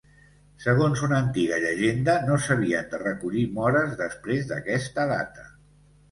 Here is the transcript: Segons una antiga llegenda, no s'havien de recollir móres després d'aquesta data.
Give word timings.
Segons 0.61 1.01
una 1.07 1.17
antiga 1.23 1.57
llegenda, 1.65 2.15
no 2.29 2.37
s'havien 2.45 2.87
de 2.93 2.99
recollir 3.01 3.43
móres 3.59 3.93
després 3.99 4.49
d'aquesta 4.53 5.05
data. 5.13 5.45